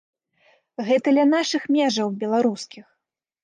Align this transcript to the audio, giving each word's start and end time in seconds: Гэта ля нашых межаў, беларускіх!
Гэта 0.87 1.13
ля 1.19 1.27
нашых 1.35 1.69
межаў, 1.77 2.07
беларускіх! 2.27 2.85